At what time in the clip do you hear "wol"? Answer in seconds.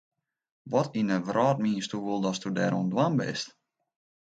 2.05-2.21